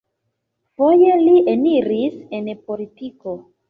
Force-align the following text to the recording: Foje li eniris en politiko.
Foje 0.81 1.13
li 1.27 1.37
eniris 1.55 2.19
en 2.43 2.53
politiko. 2.69 3.43